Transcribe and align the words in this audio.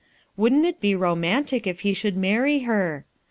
Wouldn't 0.35 0.65
it 0.65 0.81
be 0.81 0.95
romantic 0.95 1.67
if 1.67 1.81
he 1.81 1.93
should 1.93 2.17
many 2.17 2.61
her! 2.63 3.05